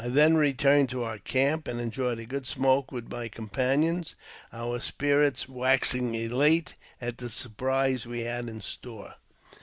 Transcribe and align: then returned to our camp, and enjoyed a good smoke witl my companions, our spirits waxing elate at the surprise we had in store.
then 0.03 0.33
returned 0.33 0.89
to 0.89 1.03
our 1.03 1.19
camp, 1.19 1.67
and 1.67 1.79
enjoyed 1.79 2.17
a 2.17 2.25
good 2.25 2.47
smoke 2.47 2.89
witl 2.89 3.11
my 3.11 3.27
companions, 3.27 4.15
our 4.51 4.79
spirits 4.79 5.47
waxing 5.47 6.15
elate 6.15 6.73
at 6.99 7.19
the 7.19 7.29
surprise 7.29 8.07
we 8.07 8.21
had 8.21 8.49
in 8.49 8.59
store. 8.61 9.13